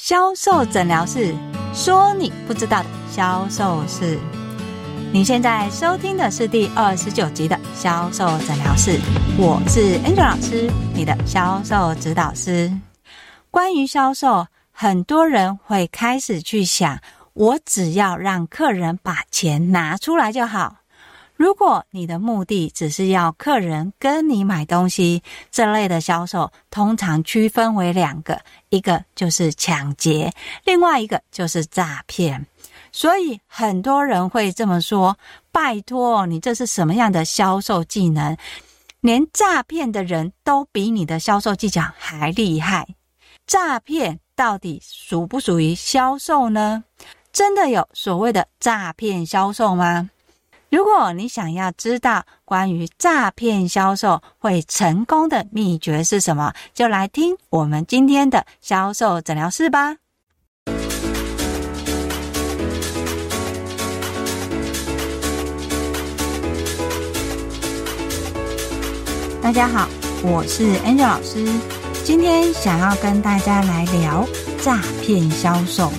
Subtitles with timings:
[0.00, 1.34] 销售诊疗室
[1.74, 4.16] 说：“你不知道的销售事。”
[5.12, 9.00] 你现在收听的是第二十九集的销售诊疗室，
[9.36, 12.72] 我是 Angel 老师，你的销售指导师。
[13.50, 17.00] 关于销售，很多人会开始去想：
[17.34, 20.76] 我只要让客人把钱拿出来就好。
[21.38, 30.32] 如果你的目的只是要客人跟你买东西，这类的销售通常区分为两个，一个就是抢劫，
[30.64, 32.44] 另外一个就是诈骗。
[32.90, 35.16] 所以很多人会这么说
[35.52, 38.36] ：“拜托，你这是什么样的销售技能？
[39.00, 42.84] 连诈骗的人都比你的销售技巧还厉害。
[43.46, 46.82] 诈骗到底属不属于销售呢？
[47.32, 50.10] 真的有所谓的诈骗销售吗？”
[50.70, 59.96] 如果你想要知道关于诈骗销售会成功的秘诀是什么，就来听我们今天的销售诊疗室吧。
[69.40, 69.88] 大家好，
[70.22, 71.46] 我是 Angel 老师，
[72.04, 74.28] 今天想要跟大家来聊
[74.60, 75.90] 诈骗销售。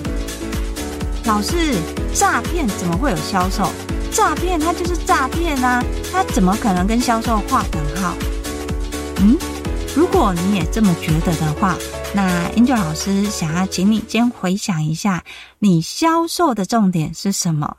[1.24, 1.76] 老师，
[2.14, 3.68] 诈骗怎么会有销售？
[4.10, 5.82] 诈骗，它就是诈骗啊！
[6.12, 8.14] 它怎么可能跟销售划等号？
[9.18, 9.36] 嗯，
[9.94, 11.76] 如果你也这么觉得的话，
[12.12, 15.22] 那 Angel 老师想要请你先回想一下，
[15.60, 17.76] 你销售的重点是什么？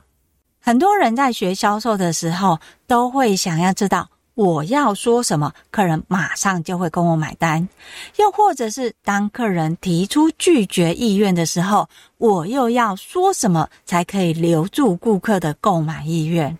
[0.60, 4.08] 很多人在学销售的时候，都会想要知道。
[4.34, 7.68] 我要说什么，客人马上就会跟我买单；
[8.16, 16.56] 又或者是当客人提出拒绝意愿的时候，我又要说什么才可以留住顾客的购买意愿？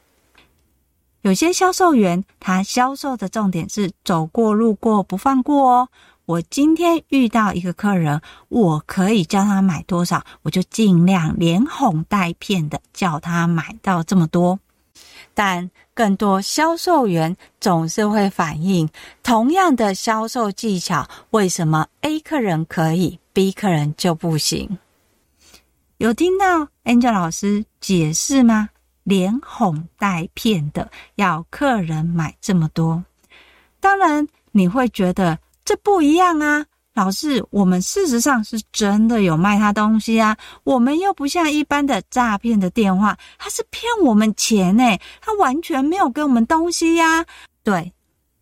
[1.22, 5.88] 有些销售员，他销售的重点是走过路过不放过哦。
[6.24, 14.58] 我今天遇到一个客人，我可以叫他买多少，我就尽量连哄带骗的叫他买到这么多。
[15.34, 18.88] 但更多销售员总是会反映，
[19.22, 24.78] 同样的销售技巧，为什么 A 客人可以，B 客人就不行？
[25.98, 28.70] 有听到 Angel 老师解释吗？
[29.04, 33.04] 连哄带骗的要客人买这么多，
[33.80, 36.66] 当然你会觉得这不一样啊。
[36.94, 44.84] 老师，我们事实上是真的有卖他东西啊，我们又不像一般的诈骗的电话，他是骗我们钱呢，
[45.20, 47.24] 他完全没有给我们东西呀。
[47.64, 47.92] 对，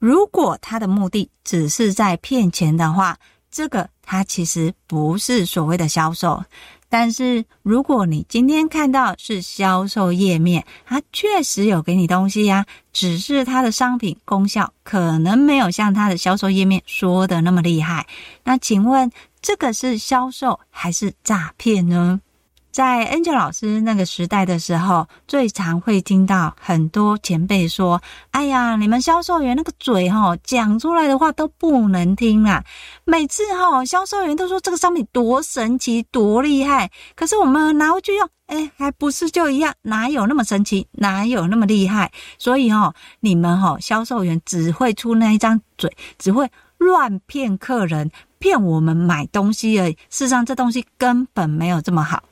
[0.00, 3.16] 如果他的目的只是在骗钱的话，
[3.52, 6.42] 这个他其实不是所谓的销售。
[6.90, 18.08] 但是，如果你今天看到是销售页面，它确实有给你东西呀，只是它的商品功效可能没有像它的销售页面说的那么厉害。
[18.42, 19.08] 那请问，
[19.40, 22.20] 这个是销售还是诈骗呢？
[22.70, 28.00] 在 Angel 老师那个时代的时候，最常会听到很多前辈说
[28.30, 32.62] ：“哎呀，你们销售员那个嘴齁，讲出来的话都不能听啦。
[33.04, 39.74] 每次齁，销售员都说这个商品多神奇、多厉害，可是我们拿回去用，哎，还不是就一样？
[39.82, 40.86] 哪有那么神奇？
[40.92, 42.12] 哪有那么厉害？
[42.38, 46.48] 所以齁，你们齁，销售员只会出那一张嘴，只会
[46.78, 49.92] 乱骗客人，骗我们买东西而已。
[50.08, 52.22] 事实上，这东西根本没有这么好。”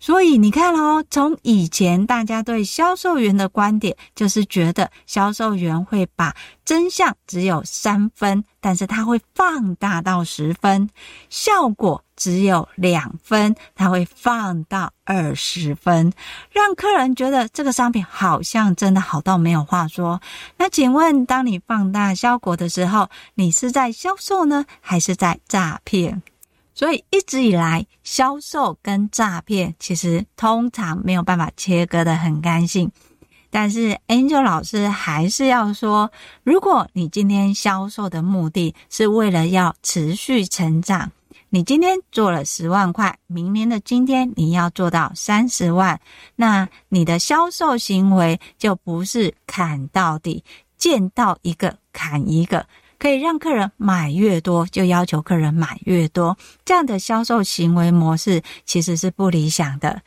[0.00, 6.34] 所以你看哦，从以前大家对销售员的观点，就是觉得销售员会把
[6.64, 10.88] 真相只有三分，但是他会放大到十分；
[11.28, 16.10] 效果只有两分，他会放到二十分，
[16.50, 20.18] 让客人觉得这个商品好像真的好到没有话说。
[20.56, 26.22] 那请问，当你放大效果的时候，你是在销售呢，还是在诈骗？
[26.80, 32.90] 所以一直以来，销售跟诈骗其实通常没有办法切割的很干净。
[33.50, 36.10] 但是 Angel 老师还是要说，
[36.42, 41.12] 如果你今天销售的目的是为了要持续成长，
[41.50, 46.00] 你今天做了十万块，明年的今天你要做到三十万，
[46.34, 50.42] 那你的销售行为就不是砍到底，
[50.78, 52.64] 见到一个砍一个。
[53.00, 60.02] 可以让客人买越多，就要求客人买越多，这样的销售行为模式其实是不理想的。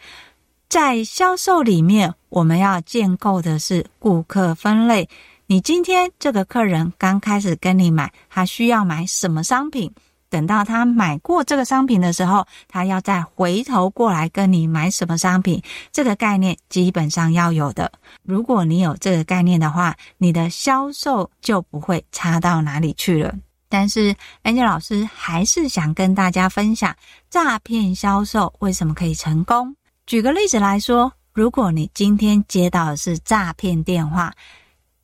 [0.69, 5.09] 在销售里面，我们要建构的是顾客分类。
[5.47, 9.91] 你今天这个客人刚开始跟你买，他需要买什么商品？
[10.33, 15.61] 等到他买过这个商品的时候，他要再回头过来跟你买什么商品？
[15.91, 17.91] 这个概念基本上要有的。
[18.23, 23.31] 如果你有这个概念的话，你的销售就不会差到哪里去了。
[23.69, 26.95] 但是 Angel 老师还是想跟大家分享
[27.29, 29.75] 诈骗销售为什么可以成功。
[30.07, 34.33] 举个例子来说，如果你今天接到的是诈骗电话，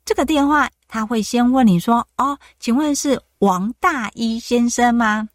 [0.04, 5.28] 这个电话他会先问你说：“哦，请问是王大一先生吗？”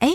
[0.00, 0.12] 诶，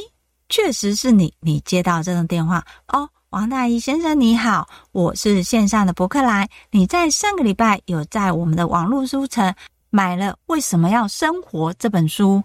[0.49, 3.09] 确实是你，你接到这种电话哦。
[3.29, 6.47] 王大一先生你好，我是线上的博客来。
[6.71, 9.53] 你在上个礼拜有在我们的网络书城
[9.89, 12.43] 买了《为什么要生活》这本书，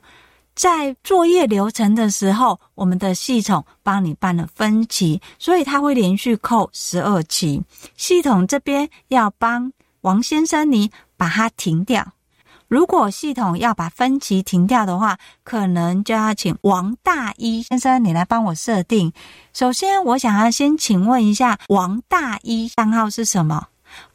[0.55, 7.62] 在作业流程的时候，我们的系统帮你办了分期，所以它会连续扣十二期。
[7.97, 12.12] 系统这边要帮王先生你把它停掉。
[12.69, 19.12] 如果系统要把分歧停掉的话，可能就要请王大一先生你来帮我设定。
[19.55, 23.69] 首先，我想要先请问一下，王大一账号是什么？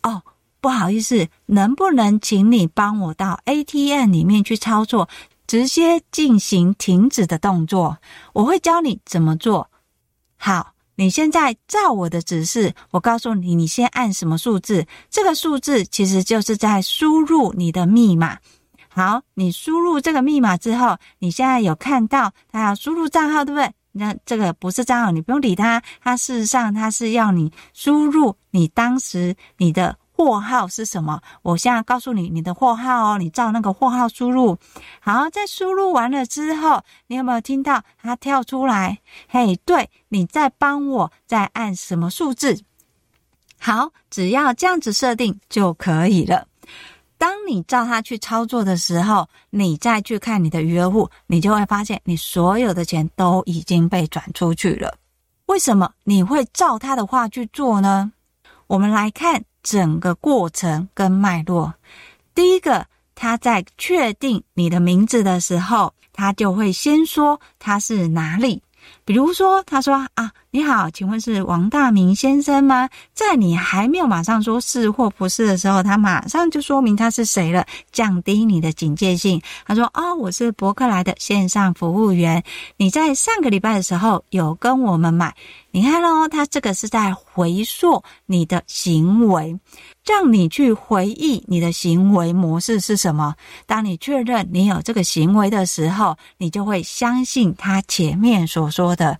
[0.03, 0.21] 哦，
[0.61, 5.09] 不好意思，能不能请你帮我到 ATM 里面去操作，
[5.47, 7.97] 直接进行停止的动作？
[8.33, 9.69] 我会教你怎么做。
[10.37, 10.72] 好。
[10.95, 14.85] 你现在照我的指示，我告诉你，你先按什么数字？
[15.09, 18.37] 这个数字其实就是在输入你的密码。
[18.89, 23.71] 好，你输入这个密码之后，你现在有看到他要输入账号，对不对？
[23.91, 25.81] 那这个不是账号，你不用理他。
[26.01, 29.97] 他事实上他是要你输入你当时你的。
[30.15, 31.19] 货号是什么？
[31.41, 34.57] 我现在告诉你，你的货号哦，你照那个货号输入。
[34.99, 38.99] 好，在输入完了之后，你有没有听到它跳出来？
[39.27, 42.61] 嘿，对，你再帮我再按什么数字？
[43.57, 46.47] 好，只要这样子设定就可以了。
[47.17, 54.95] 当你照它去操作的时候，你再去看你的余额户，你就会发现你所有的钱都已经被转出去了。
[55.47, 58.11] 为什么你会照他的话去做呢？
[58.67, 59.43] 我们来看。
[59.63, 61.73] 整个过程跟脉络，
[62.35, 68.61] 第一个，他在确定你的名字的时候，他就会先说他是哪里。
[69.05, 72.89] 比如说，他说啊，你好，请问是王大明先生吗？
[73.13, 79.41] 在你还没有马上说是或不是的时候，他马上就说明他是谁了，降低你的警戒性。
[79.65, 82.43] 他说哦，我是博客来的线上服务员，
[82.77, 85.35] 你在上个礼拜的时候有跟我们买。
[85.71, 89.59] 你看喽，他这个是在回溯你的行为。
[90.05, 93.33] 让你去回忆你的行为模式是什么。
[93.65, 99.19] 当你确认你有这个行为的时候，你就会相信他前面所说的。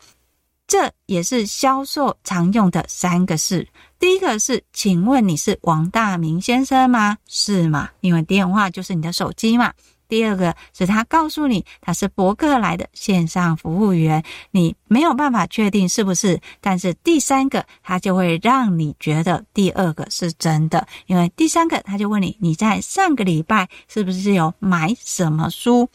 [0.65, 3.67] 这也是销售常用的三个是。
[3.99, 7.17] 第一个是，请问你是王大明先生吗？
[7.27, 7.89] 是吗？
[7.99, 9.73] 因为电话就是你的手机嘛。
[10.07, 25.89] 第二个是他告诉你他是博客来的线上服务员，你没有办法确定是不是，但是第三个他就会让你觉得第二个是真的，因为第三个他就问你你在上个礼拜是不是有买什么书？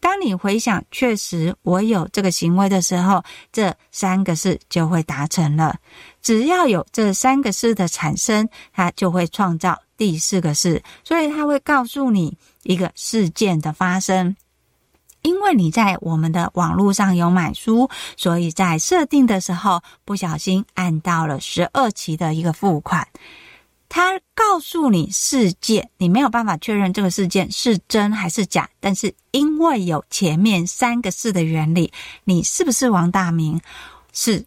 [0.00, 5.76] 当你回想确实我有这个行为的时候，这三个事就会达成了。
[6.20, 12.36] 只要有这三个事的产生，它就会创造第四个事，所以它会告诉你。
[12.62, 14.36] 一个事件的发生，
[15.22, 17.88] 因为你在我们的网络上有买书，
[18.18, 23.08] 所以在设定的时候不小心按到了十二期的一个付款。
[23.90, 31.92] 他告诉你事件，你没有办法确认这个事件是真还是假，但是因为有前面三个是的原理，
[32.24, 33.60] 你是不是王大明？
[34.14, 34.46] 是。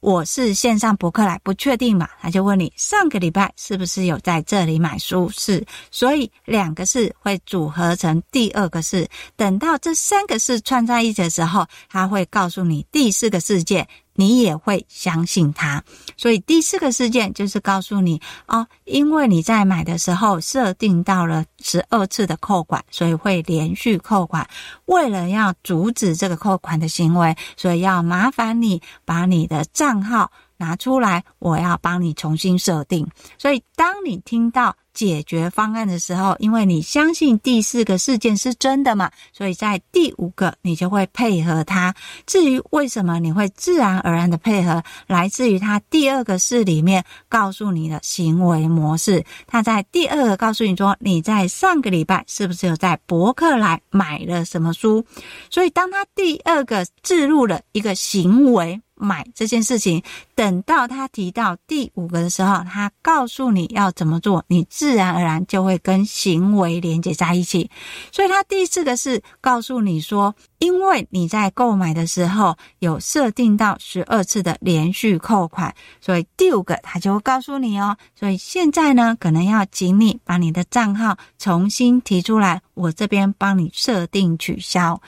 [0.00, 2.08] 我是线上博客来，不确定嘛？
[2.20, 5.28] 他就问你上个礼拜是不是有在这里买书？
[5.30, 9.08] 是，所以两个是会组合成第二个是。
[9.34, 13.88] 等到这三个是串在一起的时候，他会告诉你第四个事件。
[14.18, 15.80] 你也会相信他，
[16.16, 24.48] 所以第四个事件就是告诉你哦，因为你在买的时候设定到了十二次的扣款，所以会连续扣款。
[24.86, 33.06] 为了要阻止这个扣款的行为，所以要麻烦你把你的账号拿出来，我要帮你重新设定。
[33.38, 41.94] 所以当你听到解决方案的时候，因为你相信第四个事件是真的嘛，所以在第五个你就会配合他。
[42.26, 49.24] 至于为什么你会自然而然的配合，来自于他第二个事里面告诉你的行为模式。
[49.46, 55.04] 他在第二个告诉你说，你在上个礼拜是不是有在博客来买了什么书？
[55.48, 58.80] 所以当他第二个置入了一个行为。
[58.98, 60.02] 买这件事情。
[60.34, 67.70] 等到他提到第五个的时候，他告诉你要怎么做，你自然而然就会跟行为连接在一起。
[68.12, 77.96] 所以，他第四个是告诉你说，因为你在购买的时候有设定到十二次的连续扣款，所以第五个他就会告诉你哦。
[78.14, 85.00] 所以现在呢，可能要请你把你的账号重新提出来，我这边帮你设定取消。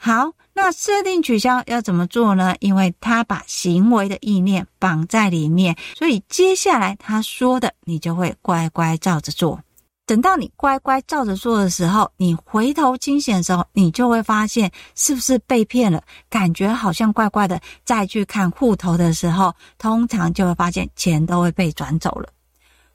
[0.00, 0.32] 好。
[0.52, 2.54] 那设定取消要怎么做呢？
[2.60, 9.60] 因为他把行为的意念绑在里面，所以接下来他说的，你就会乖乖照着做。
[10.04, 17.60] 等到你乖乖照着做的时候，你回头清醒的时候，你就会发现是不是被骗了，感觉好像怪怪的。
[17.84, 22.28] 再去看户头的时候，通常就会发现钱都会被转走了。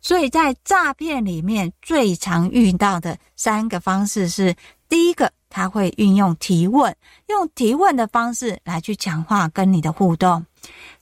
[0.02, 4.54] 所以在诈骗里面最常遇到的三个方式是：
[4.90, 5.32] 第一个。
[5.48, 6.94] 他会运用提问，
[7.30, 10.46] 用提问的方式来去强化跟你的互动。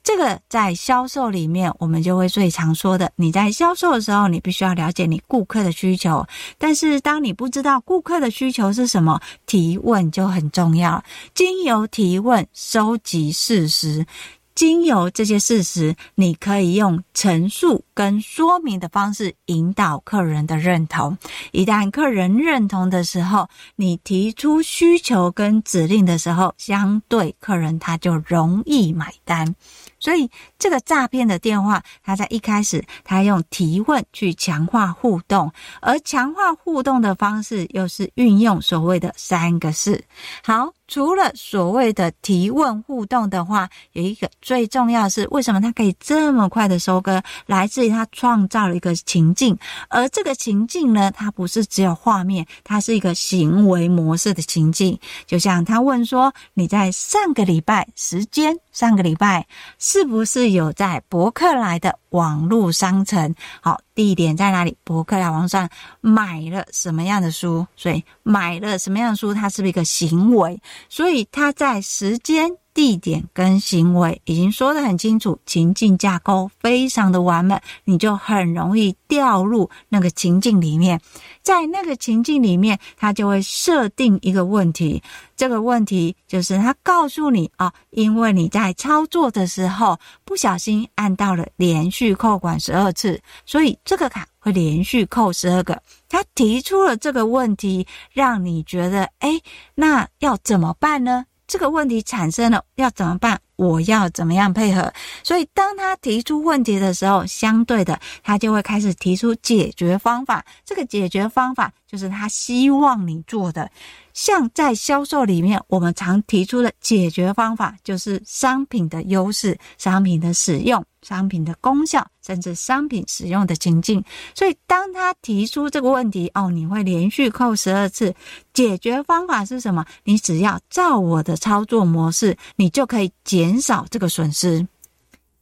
[0.04, 3.10] 这个在销售里面，我们就会最常说的。
[3.16, 6.24] 你在销售的时候，你必须要了解你顾客的需求。
[6.56, 11.02] 但是当你不知道顾客的需求是什么，提问就很重要。
[11.34, 14.06] 经由提问，收集事实。
[14.54, 21.16] 经由这些事实，你可以用陈述跟说明的方式引导客人的认同。
[21.52, 29.54] 一旦客人认同的时候，你提出需求跟指令的时候，相对客人他就容易买单。
[29.98, 40.04] 所以，这个诈骗的电话，他在一开始，他用提问去强化互动，而强化互动的方式，又是运用所谓的三个是。
[40.44, 47.22] 好，除了所谓的提问互动的话，有一个最重要的是，为什么他可以这么快的收割？
[47.46, 49.56] 来自于他创造了一个情境，
[49.88, 54.98] 而这个情境呢，它不是只有画面，它是一个行为模式的情境。
[55.26, 59.46] 就像他问说：“你在上个礼拜时间，上个礼拜。”
[59.80, 63.34] 是不是有在博客来的网络商城？
[63.62, 64.76] 好，地点在哪里？
[64.84, 65.66] 博客来网上
[66.02, 67.66] 买了什么样的书？
[67.74, 70.60] 所以买了什么样的书，它是不是一个行为？
[70.90, 72.58] 所以它在时间。
[72.74, 81.00] 地点跟行为已经说得很清楚，情境架构非常的完美，你就很容易掉入那个情境里面。
[81.40, 85.00] 在那个情境里面，他就会设定一个问题，
[85.36, 95.80] 这个问题就是他告诉你啊，因为你在操作的时候不小心按到了连续扣款十二次，所以这个卡会连续扣十二个。
[96.08, 99.40] 他提出了这个问题，让你觉得，诶，
[99.76, 101.26] 那要怎么办呢？
[101.54, 103.38] 这个问题产生了，要怎么办？
[103.54, 104.92] 我要怎么样配合？
[105.22, 110.44] 所以当他提出问题的时候，相对的，他就会开始提出解决方法。
[110.64, 113.70] 这个解决方法就是他希望你做的。
[114.12, 124.02] 像在销售里面，我们常提出的解决方法，就是商品的优势、商品的使用、商品的功效，甚至商品使用的情境。
[124.34, 128.14] 所以当他提出这个问题，哦，你会连续扣十二次。
[128.52, 129.84] 解决方法是什么？
[130.04, 134.66] 你只要照我的操作模式，你就可以减少这个损失。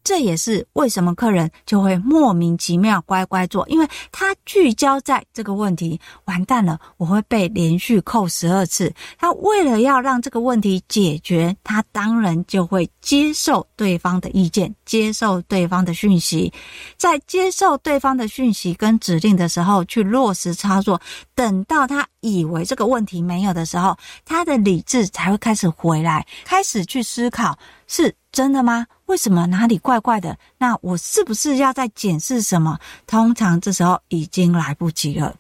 [0.05, 6.01] 这也是为什么客人就会莫名其妙乖乖做，因为他聚焦在这个问题。
[6.25, 8.93] 完蛋了，我会被连续扣十二次。
[9.19, 16.53] 他为了要让这个问题解决，他当然就会接受对方的意见，接受对方的讯息，
[16.97, 21.01] 在接受对方的讯息跟指令的时候去落实操作。
[21.35, 27.59] 等到他以为这个问题没有的时候，他的理智才会开始回来，开始去思考。
[27.89, 28.87] 是真的吗？
[29.13, 30.39] 为什么哪里怪怪的？
[30.57, 32.79] 那我是不是要再检视什么？
[33.07, 35.37] 通常这时候已经来不及了。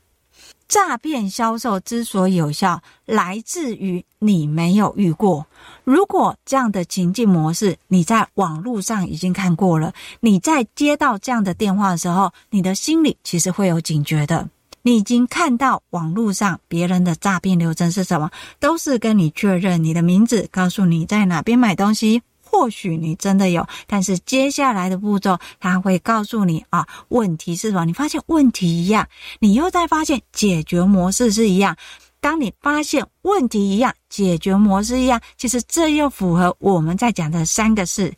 [0.69, 5.47] 诈骗销售之所以有效，来自于你没有遇过。
[5.85, 14.47] 如果这样的情境模式你在网络上已经看过了，你在接到这样的电话的时候，你的心里其实会有警觉的。
[14.83, 22.21] 你已经看到网络上别人的诈骗流程是什么，都是跟你确认你的名字，告诉你在哪边买东西。
[22.53, 27.87] 或许你真的有，但是接下来的步骤他会告诉你啊，问题是什么？
[27.87, 29.09] 你发现问题一样，
[29.41, 31.75] 你又在发现解决模式是一样。
[32.21, 38.15] 当你发现问题一样，解决模式一样，其实这又符合我们在讲的三个事：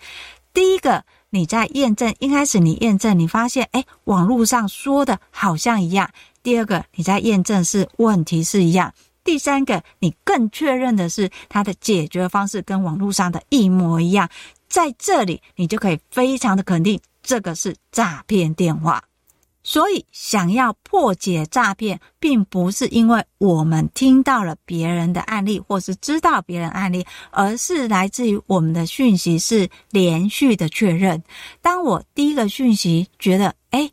[0.53, 6.09] 第一个，你在验证，一开始你验证，你发现诶，网络上说的好像一样；
[6.43, 8.93] 第二个，你在验证是问题是一样。
[9.25, 14.29] 第三个，你更确认的是它的解决方式跟网络上的一模一样，
[14.69, 19.03] 在这里你就可以非常的肯定，这个是诈骗电话。
[19.67, 31.23] 所以，想要破解诈骗，并不是因为我们听到了别人的案例，或是知道别人案例，而是来自于我们的讯息是连续的确认。
[31.63, 33.91] 当我第一个讯息觉得，诶，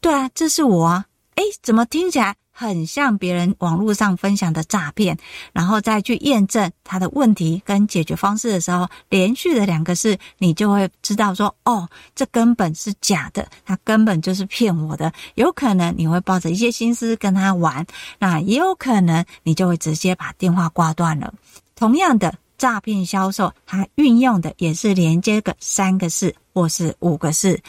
[0.00, 5.18] 对啊，这是我啊，诶，怎么听起来很像别人网络上分享的诈骗，
[5.52, 15.12] 然后再去验证他的问题跟解决方式的时候，连续的两个字，你就会知道说，哦，这根本是假的，他根本就是骗我的。
[15.34, 17.84] 有可能你会抱着一些心思跟他玩，
[18.20, 21.34] 那也有可能你就会直接把电话挂断了。
[21.74, 27.60] 同样的，诈骗销售，它运用的也是连接个三个字或是五个字，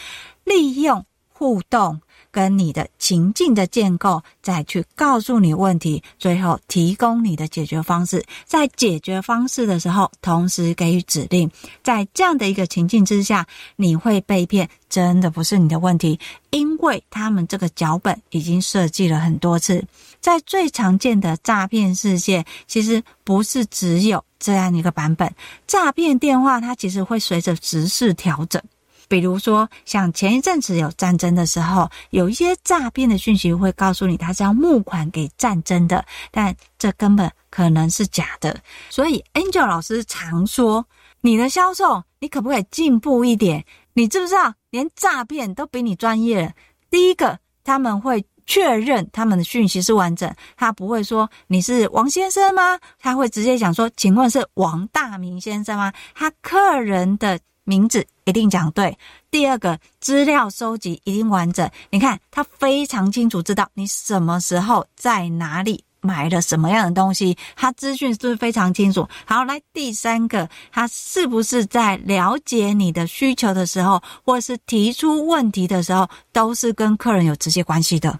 [0.43, 1.99] 利用互动。
[2.33, 8.25] 跟你的情境的建构，再去告诉你问题，最后提供你的解决方式。
[8.45, 11.49] 在解决方式的时候，同时给予指令。
[11.83, 19.85] 在这样的一个情境之下，你会被骗，真的不是你的问题，因为他们这个脚本已经设计了很多次。
[20.19, 25.31] 在最常见的诈骗事件，其实不是只有这样一个版本。
[25.67, 28.59] 诈骗电话它其实会随着时事调整。
[29.07, 38.59] 比如说，像前一阵子有战争的时候，有一些诈骗的讯息会告诉你，他是要募款给战争的，但这根本可能是假的。
[38.89, 40.85] 所以，Angel 老师常说，
[41.21, 43.65] 你的销售，你可不可以进步一点？
[43.93, 46.55] 你知不知道，连诈骗都比你专业？
[46.89, 52.79] 第一个，他们会确认他们的讯息是完整，他不会说你是王先生吗？
[52.99, 55.93] 他会直接讲说，请问是王大明先生吗？
[56.15, 57.39] 他客人的。
[57.63, 58.97] 名字一定讲对。
[59.31, 61.69] 第二个，资料收集一定完整。
[61.89, 69.07] 你看，他非常清楚知道你什么时候在哪里买了什么样的东西，他资讯是不是非常清楚？
[69.25, 78.19] 好，来第三个，他是不是在了解你的需求的时候，或是提出问题的时候，都是跟客人有直接关系的？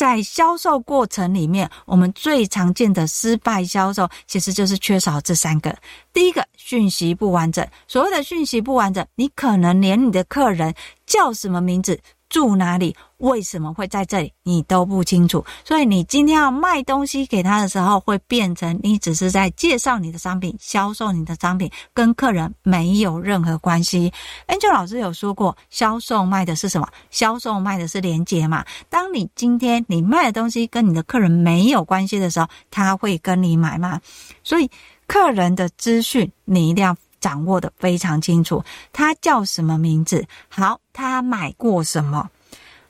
[0.00, 5.76] 在销售过程里面，我们最常见的失败销售，其实就是缺少这三个。
[6.10, 7.68] 第一个，讯息不完整。
[7.86, 12.00] 所谓的讯息不完整，你可能连你的客人叫什么名字，
[12.30, 12.96] 住哪里？
[13.18, 14.32] 为什么会在这里？
[14.44, 15.44] 你都不清楚。
[15.62, 24.10] 所以你今天要卖东西给他的时候，会变成你只是在介绍你的商品、销售你的商品，跟客人没有任何关系。
[24.48, 26.88] Angel 老师有说过，销售卖的是什么？
[27.10, 28.64] 销售卖的是连接嘛。
[28.88, 34.00] 当你今天你卖的东西跟你的客人没有关系的时候，他会跟你买吗？
[34.42, 34.70] 所以
[35.06, 38.64] 客人的资讯你一定要掌握得非常清楚。
[38.92, 40.26] 他叫什么名字？
[40.48, 40.80] 好。
[40.92, 42.28] 他买过什么？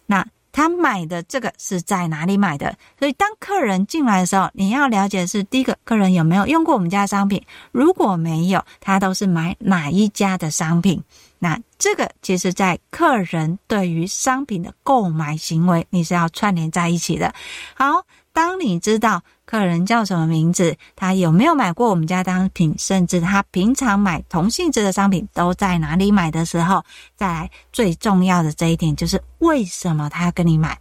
[0.06, 2.76] 那他买的这个是在哪里买的？
[2.98, 7.40] 所以当客人进来的时候，你要了解是第一个，客人有没有用过我们家的商品？
[7.70, 11.00] 如果没有，他都是买哪一家的商品？
[11.38, 17.32] 那这个其实，在客人对于商品的购买行为，你是要串联在一起的。
[17.74, 19.22] 好，当你知道。
[19.46, 20.76] 客人叫什么名字？
[20.94, 22.72] 他有没有买过我们家商品？
[22.78, 26.84] 甚至他平常买同性质的商品都在哪里买的时候，
[27.16, 30.78] 再来最重要的这一点就是为什么他要跟你买？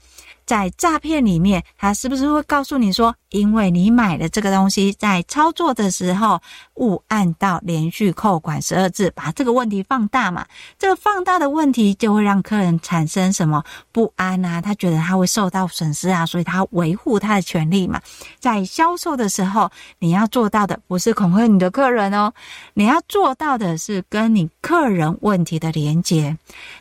[0.49, 6.41] 在诈骗里面，他是不是会告诉你说，因为你买了这个东西，在操作的时候
[6.77, 10.43] 误按到连续扣款十二字，把这个问题放大嘛？
[10.79, 14.59] 这个放大的问题就会让客人产生什么不安啊？
[14.59, 18.01] 他觉得他会受到损失啊，所以他维护他的权利嘛。
[18.39, 22.33] 在销售的时候，你要做到的不是恐吓你的客人哦，
[22.73, 26.35] 你要做到的是跟你客人问题的连接。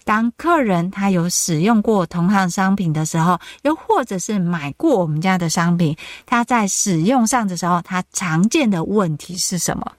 [0.05, 9.93] 当客人他有使用过同行商品的时候，又或者是买过我们家的商品，他在使用上的时候，他常见的问题是什么？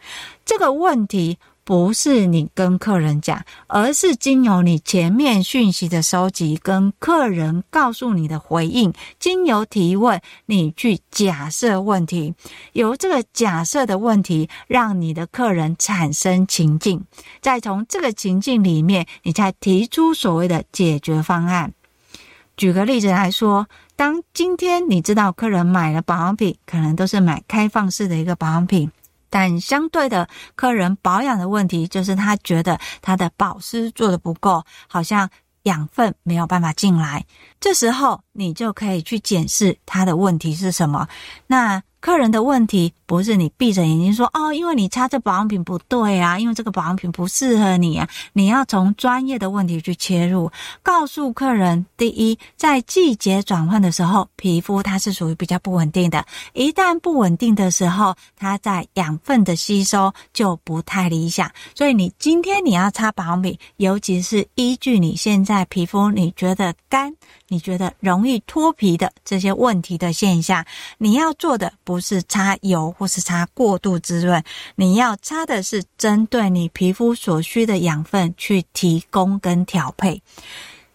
[0.45, 12.33] 这个问题不是你跟客人讲，而是经由你前面讯息的收集，跟客人告诉你的回应，经由提问，你去假设问题，
[12.73, 17.03] 由这个假设的问题，让你的客人产生情境，
[17.39, 21.71] 再从这个情境里面，你才提出所谓的解决方案。
[22.59, 28.91] 举个例子来说，当今天你知道客人买了保养品，可能都是买开放式的一个保养品，
[29.29, 35.29] 但相对的，客人保养的问题就是他觉得他的保湿做的不够，好像
[35.63, 37.25] 养分没有办法进来。
[37.61, 41.07] 这时候你就可以去检视他的问题是什么。
[41.47, 48.07] 那客人的问题不是你闭着眼睛说哦，因为你擦这保养品不对啊，因为这个保养品不适合你啊。
[48.33, 56.25] 你要从专业的问题去切入，告诉客人：第一，在季节转换的时候，皮肤它是属于比较不稳定的。
[56.53, 61.51] 一旦不稳定的时候，它在养分的吸收就不太理想。
[61.75, 67.13] 所以你今天你要擦保养品，尤其是依据你现在皮肤，你觉得干，
[67.49, 70.65] 你觉得容易脱皮的这些问题的现象，
[70.97, 71.73] 你要做的。
[71.83, 74.43] 不是擦油或是擦过度滋润，
[74.75, 80.21] 你要擦的是针对你皮肤所需的养分去提供跟调配。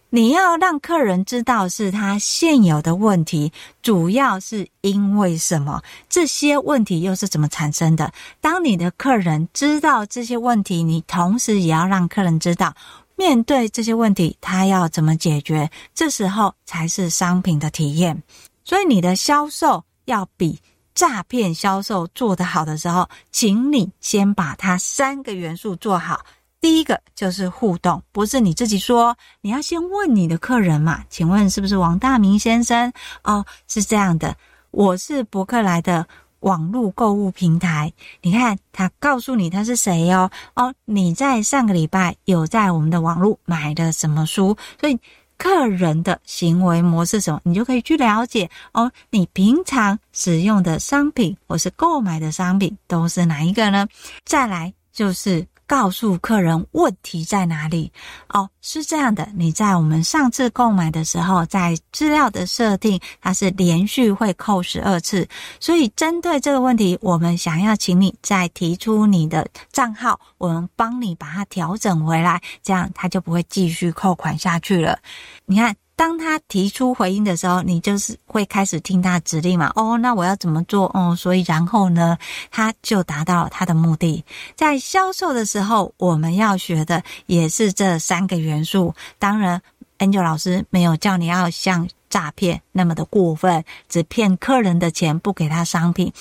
[0.09, 5.81] 你要让客人知道是他现有的问题，主要是因为什么？
[6.07, 8.13] 这些问题又是怎么产生的？
[8.39, 12.73] 当你的客人知道这些问题，你同时也要让客人知道，
[13.15, 15.69] 面对这些问题他要怎么解决。
[15.93, 18.21] 这时候才是商品的体验。
[18.63, 20.59] 所以你的销售要比。
[20.95, 26.25] 诈骗销售做得好的时候，请你先把它三个元素做好。
[26.61, 31.03] 第一个就是互动，不是你自己说，你要先问你的客人嘛？
[31.09, 32.93] 请问是不是王大明先生？
[33.25, 34.33] 哦，是这样的，
[34.71, 36.07] 我是博客来的
[36.45, 37.91] 网络购物平台。
[38.21, 40.31] 你看，他告诉你他是谁哦？
[40.55, 44.57] 哦，你在上个礼拜有在我们的网络买的什么书？
[44.79, 44.97] 所以。
[45.37, 48.89] 客人的行为模式什么，你就可以去了解哦。
[49.09, 53.85] 你平常使用的商品或是购买的商品都是哪一个呢？
[54.23, 55.45] 再来就是。
[55.67, 57.91] 告诉客人问题在哪里
[58.29, 65.27] 哦，是这样的，你在我们上次购买的时候，在资料的设定，它是连续会扣十二次，
[65.59, 74.99] 所以针对这个问题，我们想要请你再提出你的账号，我们帮你把它调整回来，这样它就不会继续扣款下去了。
[75.45, 75.75] 你看。
[75.95, 79.71] 当他提出回应的时候，你就是会开始听他的指令嘛？
[79.75, 80.91] 哦，那我要怎么做？
[80.93, 82.17] 哦，所以然后呢，
[82.51, 84.23] 他就达到了他的目的。
[84.55, 88.93] 在销售的时候，我们要学的也是这三个元素。
[89.17, 89.61] 当然
[89.99, 96.11] ，Angel 老师没有叫你要像诈骗那么的过分，只骗客人的钱，不给他商品。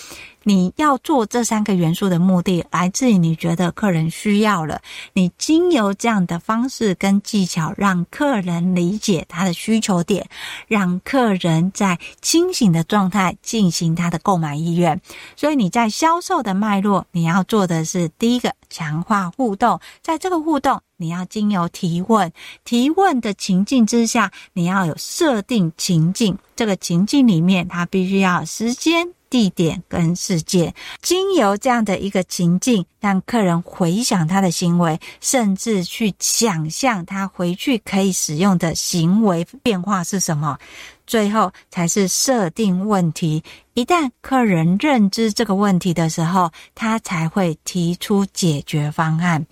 [0.45, 4.81] 你要做这三个元素的目的，来自于你觉得客人需要了，
[5.15, 10.27] 你经由这样的方式跟技巧，让客人理解他的需求点，
[10.69, 15.01] 让客人在清醒的状态进行他的购买意愿。
[15.35, 22.31] 所以你在销售的脉络，你要做的是第一个，强化互动，在这个互动，你要经由提问，
[22.65, 29.09] 提问的情境之下，你要有设定情境，这个情境里面，它必须要时间。
[29.31, 40.59] 地点跟事件，经由这样的一个情境，让客人回想他的行为，甚至去想象他回去可以使用的行为变化是什么。
[41.07, 43.43] 最后才是设定问题。
[43.75, 49.45] 一旦客人认知这个问题的时候，他才会提出解决方案。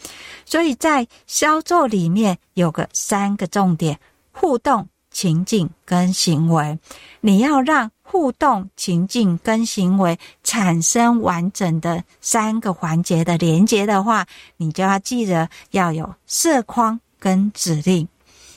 [0.47, 3.99] 所以在销售里面有个三个重点：
[4.33, 6.79] 互动、情境跟行为。
[7.21, 18.09] 你要让互动、情境跟行为产生完整的三个环节的连接的话，你就要记得要有色框跟指令。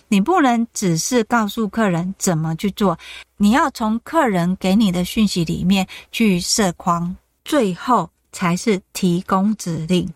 [0.07, 2.97] 你不能只是告诉客人怎么去做，
[3.37, 10.07] 你要从客人给你的讯息里面去色框，最后才是提供指令。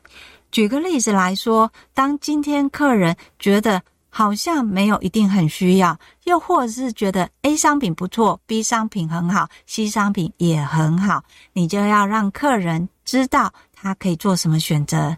[0.51, 15.15] 举个例子来说，当今天客人觉得好像没有一定很需要，又或者是觉得 A 商品不错，B 商品很好，C 商品也很好，你就要让客人知道他可以做什么选择。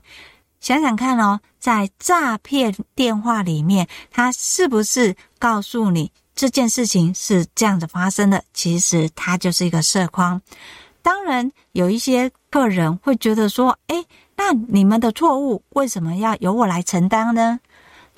[0.59, 8.43] 想想看哦，在诈骗电话里面，他是不是告诉你这件事情是这样子发生的？
[8.53, 10.39] 其实它就是一个色框。
[11.01, 17.59] 当然，有一些客人会觉得说：“诶，那你们的错误为什么要由我来承担呢？”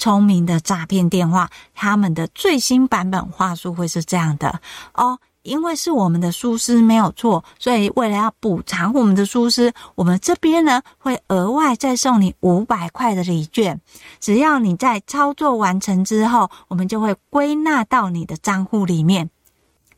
[0.03, 4.59] 聪明的诈骗电话，他们的最新版本话术会是这样的
[4.95, 13.79] 哦，因为是我们的疏失没有错，所以为了要补偿我们的疏失，我们这边呢会额外再送你五百块的礼券，
[14.19, 19.29] 只要你在操作完成之后，我们就会归纳到你的账户里面。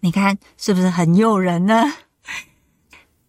[0.01, 1.91] 你看是不是很诱人呢？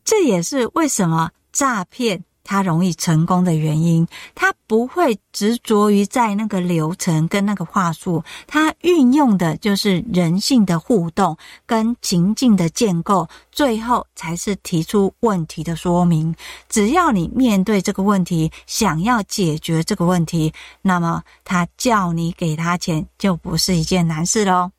[0.04, 2.22] 这也是为什么诈骗。
[2.46, 4.06] 他容易成功的原因，
[4.36, 16.32] 他不会执着于在那个流程跟那个话术，他运用的就是人性的互动跟情境的建构，最后才是提出问题的说明。
[16.68, 24.70] 只要你面对这个问题，想要解决这个问题，那么他叫你给他钱就不是一件难事喽。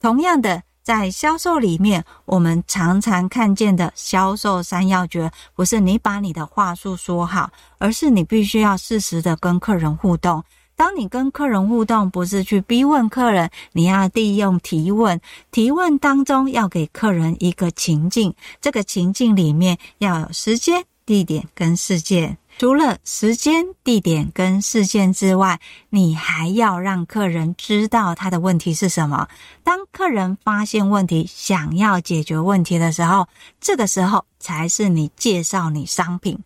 [0.00, 0.62] 同样的。
[0.84, 10.44] 在销售里面，我们常常看见的销售三要诀，不是你把你的话术说好，而是你必须要适时的跟客人互动。
[10.76, 15.18] 当你跟客人互动，不是去逼问客人，你要利用提问。
[15.50, 22.36] 提问当中要给客人一个情境，这个情境里面要有时间、地点跟事件。
[22.56, 29.28] 除了时间、地点跟事件之外，你还要让客人知道他的问题是什么。
[29.62, 33.26] 当客人发现问题，想要解决问题的时候，
[33.60, 36.38] 这个时候才是你介绍你商品。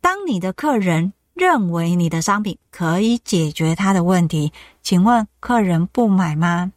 [0.00, 6.72] 当你的客人认为你的商品可以解决他的问题，请问客人不买吗？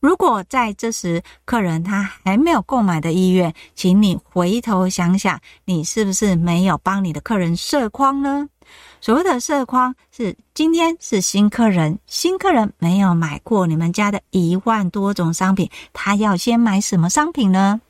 [0.00, 8.48] 如果在这时客人他还没有购买的意愿，请你回头想想，你是不是没有帮你的客人设框呢？
[9.00, 17.80] 所谓的设框是今天是新客人，新客人没有买过你们家的一万多种商品，他要先买什么商品呢？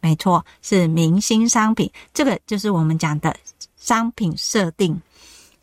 [0.00, 3.36] 没错，是明星商品，这个就是我们讲的
[3.76, 5.00] 商品设定。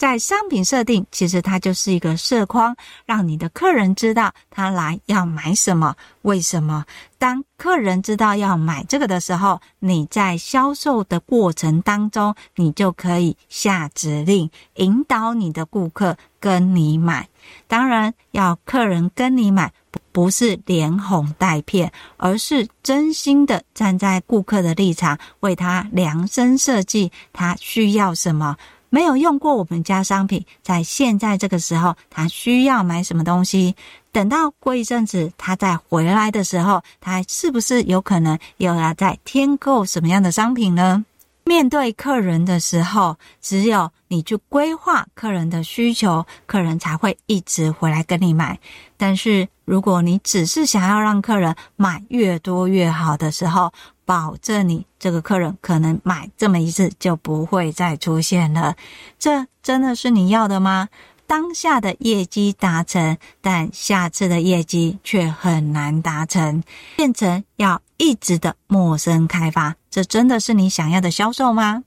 [0.04, 6.84] 在商品设定，其实它就是一个色框，让你的客人知道他来要买什么，为什么。
[7.18, 17.30] 当客人知道要买这个的时候，你在销售的过程当中，你就可以下指令，引导你的顾客跟你买。
[17.70, 19.72] 当然，要客人跟你买，
[20.12, 28.58] 不是连哄带骗，而是真心的站在顾客的立场，为他量身设计他需要什么。
[28.94, 33.76] 没有用过我们家商品，在现在这个时候，他需要买什么东西？
[34.12, 41.04] 等到过一阵子，他再回来的时候，他是不是有可能又要再添购什么样的商品呢？
[41.44, 48.60] 面对客人的时候，只有你去规划客人的需求，客人才会一直回来跟你买。
[48.96, 53.72] 但是，如果你只是想要让客人买越多越好的时候，
[54.06, 58.76] 保证你这个客人可能买这么一次就不会再出现了，
[59.18, 60.90] 这真的是你要的吗？
[61.26, 66.62] 当下的业绩达成，但下次的业绩却很难达成，
[66.98, 71.84] 变成要一直的陌生开发，这真的是你想要的销售吗？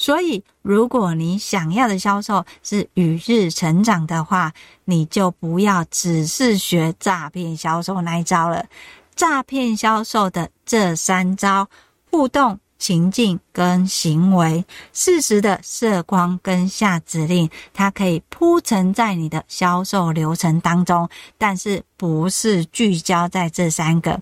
[0.00, 4.50] 所以，如果你想要的销售是与日成长的话，
[4.86, 8.64] 你就不要只是学诈骗销售那一招了。
[9.14, 11.68] 诈骗销售的这三招：
[12.10, 24.18] 互动、情境跟行为，适时的设框跟下指令，它可以铺陈在你的销售流程当中，但是不是聚焦在这三个。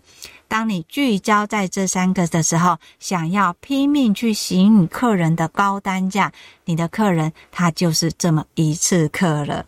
[0.48, 6.32] 当你聚焦在这三个的时候，想要拼命去吸引客人的高单价，
[6.64, 9.64] 你的客人他就是这么一次客了。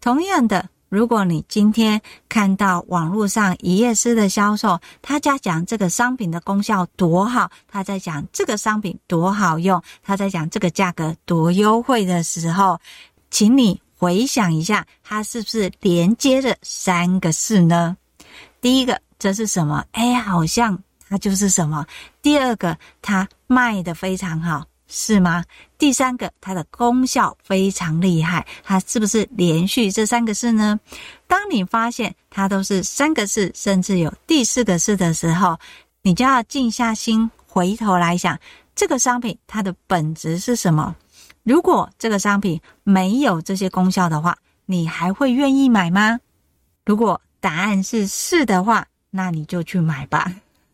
[0.00, 0.68] 同样的。
[0.88, 12.78] 如果你今天看到网络上一页式的销售，他在讲这个商品的功效多好，他在讲这个商品多好用，他在讲这个价格多优惠的时候，
[13.30, 17.96] 请你回想一下，他是不是连接着三个事呢？
[18.60, 19.84] 第一个，这是什么？
[19.92, 20.76] 哎，好像
[21.08, 21.86] 它就是什么。
[22.20, 24.66] 第二个，它卖的非常好。
[24.94, 25.42] 是吗？
[25.78, 30.78] 第三个，它的功效非常厉害，它是不是连续这三个字呢？
[31.26, 35.58] 当你发现它都是三个字，甚至有第四个字的时候，
[36.02, 38.38] 你就要静下心，回头来想
[38.74, 40.94] 这个商品它的本质是什么？
[41.42, 46.20] 如果这个商品没有这些功效的话，你还会愿意买吗？
[46.84, 50.30] 如果答案是是的话，那你就去买吧。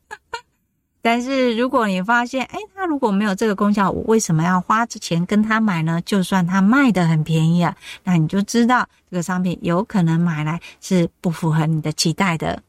[1.00, 6.00] 但是如果你发现，哎，他如果没有这个功效，我为什么要花钱跟他买呢？
[6.04, 12.62] 就算他卖得很便宜啊，那你就知道这个商品有可能买来是不符合你的期待的。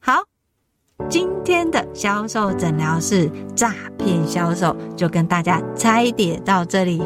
[0.00, 0.24] 好，
[1.08, 7.02] 今天的销售诊疗室诈骗销售就跟大家拆解到这里。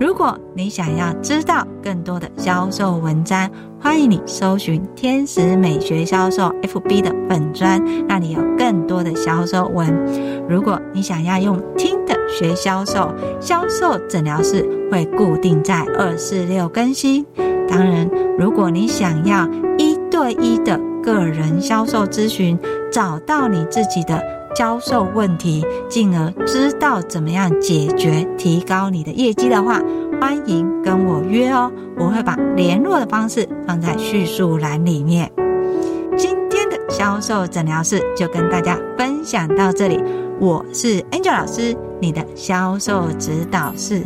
[0.00, 9.92] 如果你想要知道更多的销售文章，欢迎你搜寻“天使美学销售 ”FB 的粉专，那里有更多的销售文。
[10.48, 17.26] 如果你想要用听的学销售，销售诊疗室会固定在二四六更新。
[17.68, 18.08] 当然，
[18.38, 22.56] 如果你想要一对一的个人销售咨询，
[22.92, 24.22] 找到你自己的
[24.58, 29.80] 销售问题，进而知道怎么样解决、提高你的业绩的话，
[30.20, 31.70] 欢迎跟我约哦。
[31.96, 35.30] 我会把联络的方式放在叙述栏里面。
[36.16, 40.02] 今天的销售诊疗室就跟大家分享到这里。
[40.40, 44.02] 我是 Angel 老师，你的销售指导室，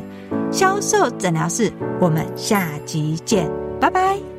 [0.51, 4.32] 销售诊疗室，我们下集见，拜拜。